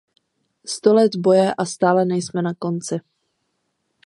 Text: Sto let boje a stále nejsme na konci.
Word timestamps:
Sto 0.75 0.89
let 0.97 1.13
boje 1.25 1.47
a 1.57 1.65
stále 1.65 2.05
nejsme 2.05 2.41
na 2.41 2.53
konci. 2.53 2.97